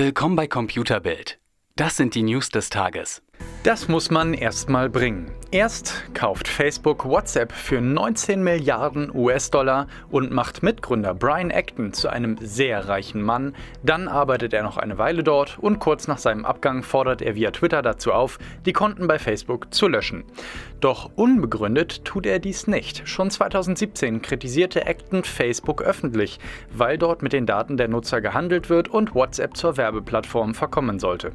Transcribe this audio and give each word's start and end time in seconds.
Willkommen 0.00 0.36
bei 0.36 0.46
Computerbild. 0.46 1.40
Das 1.74 1.96
sind 1.96 2.14
die 2.14 2.22
News 2.22 2.50
des 2.50 2.70
Tages. 2.70 3.20
Das 3.64 3.88
muss 3.88 4.12
man 4.12 4.32
erstmal 4.32 4.88
bringen. 4.88 5.32
Erst 5.50 6.04
kauft 6.12 6.46
Facebook 6.46 7.06
WhatsApp 7.06 7.52
für 7.52 7.80
19 7.80 8.44
Milliarden 8.44 9.10
US-Dollar 9.14 9.86
und 10.10 10.30
macht 10.30 10.62
Mitgründer 10.62 11.14
Brian 11.14 11.50
Acton 11.50 11.94
zu 11.94 12.10
einem 12.10 12.36
sehr 12.38 12.86
reichen 12.86 13.22
Mann. 13.22 13.54
Dann 13.82 14.08
arbeitet 14.08 14.52
er 14.52 14.62
noch 14.62 14.76
eine 14.76 14.98
Weile 14.98 15.24
dort 15.24 15.58
und 15.58 15.78
kurz 15.78 16.06
nach 16.06 16.18
seinem 16.18 16.44
Abgang 16.44 16.82
fordert 16.82 17.22
er 17.22 17.34
via 17.34 17.50
Twitter 17.50 17.80
dazu 17.80 18.12
auf, 18.12 18.38
die 18.66 18.74
Konten 18.74 19.06
bei 19.06 19.18
Facebook 19.18 19.72
zu 19.72 19.88
löschen. 19.88 20.24
Doch 20.80 21.10
unbegründet 21.16 22.04
tut 22.04 22.26
er 22.26 22.40
dies 22.40 22.66
nicht. 22.66 23.08
Schon 23.08 23.30
2017 23.30 24.20
kritisierte 24.20 24.86
Acton 24.86 25.24
Facebook 25.24 25.80
öffentlich, 25.80 26.40
weil 26.74 26.98
dort 26.98 27.22
mit 27.22 27.32
den 27.32 27.46
Daten 27.46 27.78
der 27.78 27.88
Nutzer 27.88 28.20
gehandelt 28.20 28.68
wird 28.68 28.88
und 28.88 29.14
WhatsApp 29.14 29.56
zur 29.56 29.78
Werbeplattform 29.78 30.54
verkommen 30.54 30.98
sollte. 30.98 31.32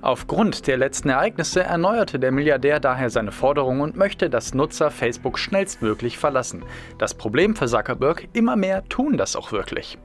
Aufgrund 0.00 0.66
der 0.66 0.78
letzten 0.78 1.10
Ereignisse 1.10 1.62
erneuerte 1.62 2.18
der 2.18 2.32
Milliardär 2.32 2.80
daher 2.80 3.10
seine 3.10 3.30
Forderung 3.30 3.49
Forderung 3.50 3.80
und 3.80 3.96
möchte, 3.96 4.30
dass 4.30 4.54
Nutzer 4.54 4.92
Facebook 4.92 5.36
schnellstmöglich 5.36 6.18
verlassen. 6.18 6.62
Das 6.98 7.14
Problem 7.14 7.56
für 7.56 7.66
Zuckerberg, 7.66 8.28
immer 8.32 8.54
mehr 8.54 8.88
tun 8.88 9.16
das 9.16 9.34
auch 9.34 9.50
wirklich. 9.50 9.98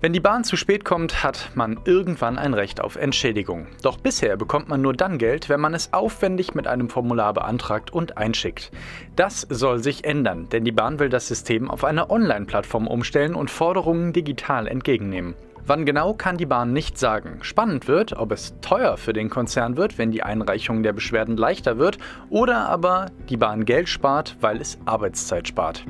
Wenn 0.00 0.12
die 0.12 0.20
Bahn 0.20 0.44
zu 0.44 0.56
spät 0.56 0.84
kommt, 0.84 1.24
hat 1.24 1.50
man 1.56 1.80
irgendwann 1.84 2.38
ein 2.38 2.54
Recht 2.54 2.80
auf 2.80 2.94
Entschädigung. 2.94 3.66
Doch 3.82 3.96
bisher 3.96 4.36
bekommt 4.36 4.68
man 4.68 4.82
nur 4.82 4.92
dann 4.92 5.18
Geld, 5.18 5.48
wenn 5.48 5.60
man 5.60 5.74
es 5.74 5.92
aufwendig 5.92 6.54
mit 6.54 6.68
einem 6.68 6.88
Formular 6.88 7.34
beantragt 7.34 7.92
und 7.92 8.16
einschickt. 8.16 8.70
Das 9.16 9.40
soll 9.50 9.82
sich 9.82 10.04
ändern, 10.04 10.48
denn 10.48 10.64
die 10.64 10.70
Bahn 10.70 11.00
will 11.00 11.08
das 11.08 11.26
System 11.26 11.68
auf 11.68 11.82
eine 11.82 12.08
Online-Plattform 12.08 12.86
umstellen 12.86 13.34
und 13.34 13.50
Forderungen 13.50 14.12
digital 14.12 14.68
entgegennehmen. 14.68 15.34
Wann 15.64 15.86
genau 15.86 16.12
kann 16.12 16.38
die 16.38 16.46
Bahn 16.46 16.72
nicht 16.72 16.98
sagen. 16.98 17.38
Spannend 17.42 17.86
wird, 17.86 18.14
ob 18.14 18.32
es 18.32 18.54
teuer 18.60 18.96
für 18.96 19.12
den 19.12 19.30
Konzern 19.30 19.76
wird, 19.76 19.96
wenn 19.96 20.10
die 20.10 20.24
Einreichung 20.24 20.82
der 20.82 20.92
Beschwerden 20.92 21.36
leichter 21.36 21.78
wird, 21.78 21.98
oder 22.30 22.68
aber 22.68 23.06
die 23.28 23.36
Bahn 23.36 23.64
Geld 23.64 23.88
spart, 23.88 24.36
weil 24.40 24.60
es 24.60 24.78
Arbeitszeit 24.86 25.46
spart. 25.46 25.84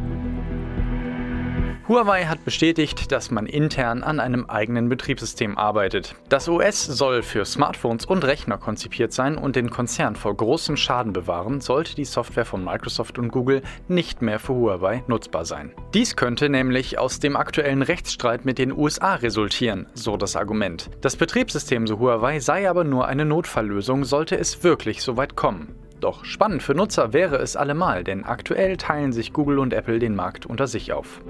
Huawei 1.88 2.26
hat 2.26 2.44
bestätigt, 2.44 3.10
dass 3.10 3.32
man 3.32 3.46
intern 3.46 4.04
an 4.04 4.20
einem 4.20 4.48
eigenen 4.48 4.88
Betriebssystem 4.88 5.58
arbeitet. 5.58 6.14
Das 6.28 6.48
OS 6.48 6.84
soll 6.84 7.22
für 7.22 7.44
Smartphones 7.44 8.04
und 8.04 8.22
Rechner 8.24 8.56
konzipiert 8.56 9.12
sein 9.12 9.36
und 9.36 9.56
den 9.56 9.68
Konzern 9.68 10.14
vor 10.14 10.36
großem 10.36 10.76
Schaden 10.76 11.12
bewahren, 11.12 11.60
sollte 11.60 11.96
die 11.96 12.04
Software 12.04 12.44
von 12.44 12.62
Microsoft 12.62 13.18
und 13.18 13.30
Google 13.30 13.62
nicht 13.88 14.22
mehr 14.22 14.38
für 14.38 14.54
Huawei 14.54 15.02
nutzbar 15.08 15.44
sein. 15.44 15.72
Dies 15.92 16.14
könnte 16.14 16.48
nämlich 16.48 17.00
aus 17.00 17.18
dem 17.18 17.36
aktuellen 17.36 17.82
Rechtsstreit 17.82 18.44
mit 18.44 18.58
den 18.58 18.70
USA 18.72 19.16
resultieren, 19.16 19.86
so 19.94 20.16
das 20.16 20.36
Argument. 20.36 20.88
Das 21.00 21.16
Betriebssystem, 21.16 21.88
so 21.88 21.98
Huawei, 21.98 22.38
sei 22.38 22.70
aber 22.70 22.84
nur 22.84 23.08
eine 23.08 23.24
Notfalllösung, 23.24 24.04
sollte 24.04 24.38
es 24.38 24.62
wirklich 24.62 25.02
so 25.02 25.16
weit 25.16 25.34
kommen. 25.34 25.81
Doch 26.02 26.24
spannend 26.24 26.64
für 26.64 26.74
Nutzer 26.74 27.12
wäre 27.12 27.36
es 27.36 27.54
allemal, 27.54 28.02
denn 28.02 28.24
aktuell 28.24 28.76
teilen 28.76 29.12
sich 29.12 29.32
Google 29.32 29.60
und 29.60 29.72
Apple 29.72 30.00
den 30.00 30.16
Markt 30.16 30.46
unter 30.46 30.66
sich 30.66 30.92
auf. 30.92 31.20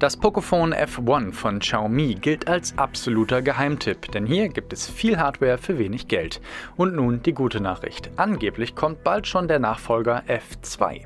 Das 0.00 0.16
Pocophone 0.16 0.74
F1 0.74 1.32
von 1.32 1.60
Xiaomi 1.60 2.16
gilt 2.16 2.48
als 2.48 2.76
absoluter 2.78 3.42
Geheimtipp, 3.42 4.10
denn 4.10 4.26
hier 4.26 4.48
gibt 4.48 4.72
es 4.72 4.90
viel 4.90 5.18
Hardware 5.18 5.58
für 5.58 5.78
wenig 5.78 6.08
Geld. 6.08 6.40
Und 6.76 6.96
nun 6.96 7.22
die 7.22 7.32
gute 7.32 7.60
Nachricht. 7.60 8.10
Angeblich 8.16 8.74
kommt 8.74 9.04
bald 9.04 9.28
schon 9.28 9.46
der 9.46 9.60
Nachfolger 9.60 10.24
F2. 10.26 11.02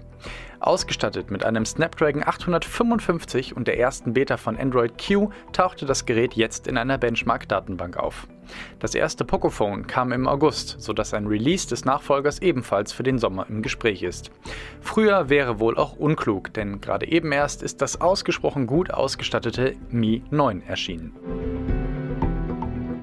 Ausgestattet 0.60 1.30
mit 1.30 1.44
einem 1.44 1.64
Snapdragon 1.64 2.22
855 2.22 3.56
und 3.56 3.68
der 3.68 3.78
ersten 3.78 4.12
Beta 4.12 4.36
von 4.36 4.56
Android 4.56 4.92
Q 4.98 5.30
tauchte 5.52 5.86
das 5.86 6.06
Gerät 6.06 6.34
jetzt 6.34 6.66
in 6.66 6.78
einer 6.78 6.98
Benchmark-Datenbank 6.98 7.96
auf. 7.96 8.26
Das 8.78 8.94
erste 8.94 9.24
Pocophone 9.24 9.86
kam 9.86 10.12
im 10.12 10.28
August, 10.28 10.76
sodass 10.78 11.14
ein 11.14 11.26
Release 11.26 11.68
des 11.68 11.84
Nachfolgers 11.84 12.40
ebenfalls 12.40 12.92
für 12.92 13.02
den 13.02 13.18
Sommer 13.18 13.46
im 13.48 13.62
Gespräch 13.62 14.02
ist. 14.02 14.30
Früher 14.80 15.28
wäre 15.28 15.60
wohl 15.60 15.76
auch 15.76 15.96
unklug, 15.96 16.52
denn 16.52 16.80
gerade 16.80 17.06
eben 17.06 17.32
erst 17.32 17.62
ist 17.62 17.80
das 17.80 18.00
ausgesprochen 18.00 18.66
gut 18.66 18.90
ausgestattete 18.90 19.74
Mi 19.90 20.22
9 20.30 20.62
erschienen. 20.62 21.73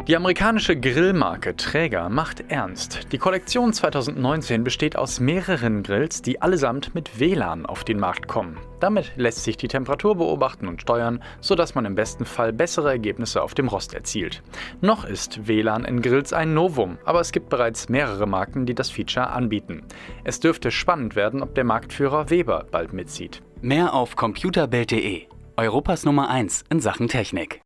Die 0.07 0.15
amerikanische 0.15 0.75
Grillmarke 0.79 1.55
Träger 1.55 2.09
macht 2.09 2.45
ernst. 2.49 3.11
Die 3.11 3.19
Kollektion 3.19 3.71
2019 3.71 4.63
besteht 4.63 4.95
aus 4.95 5.19
mehreren 5.19 5.83
Grills, 5.83 6.23
die 6.23 6.41
allesamt 6.41 6.95
mit 6.95 7.19
WLAN 7.19 7.67
auf 7.67 7.83
den 7.83 7.99
Markt 7.99 8.27
kommen. 8.27 8.57
Damit 8.79 9.11
lässt 9.15 9.43
sich 9.43 9.57
die 9.57 9.67
Temperatur 9.67 10.15
beobachten 10.15 10.67
und 10.67 10.81
steuern, 10.81 11.21
sodass 11.39 11.75
man 11.75 11.85
im 11.85 11.93
besten 11.93 12.25
Fall 12.25 12.51
bessere 12.51 12.89
Ergebnisse 12.89 13.43
auf 13.43 13.53
dem 13.53 13.67
Rost 13.67 13.93
erzielt. 13.93 14.41
Noch 14.81 15.05
ist 15.05 15.47
WLAN 15.47 15.85
in 15.85 16.01
Grills 16.01 16.33
ein 16.33 16.55
Novum, 16.55 16.97
aber 17.05 17.19
es 17.19 17.31
gibt 17.31 17.49
bereits 17.49 17.87
mehrere 17.87 18.25
Marken, 18.25 18.65
die 18.65 18.73
das 18.73 18.89
Feature 18.89 19.29
anbieten. 19.29 19.83
Es 20.23 20.39
dürfte 20.39 20.71
spannend 20.71 21.15
werden, 21.15 21.43
ob 21.43 21.53
der 21.53 21.63
Marktführer 21.63 22.31
Weber 22.31 22.65
bald 22.71 22.91
mitzieht. 22.91 23.43
Mehr 23.61 23.93
auf 23.93 24.15
computerbild.de, 24.15 25.27
Europas 25.57 26.05
Nummer 26.05 26.27
1 26.29 26.63
in 26.71 26.79
Sachen 26.79 27.07
Technik. 27.07 27.59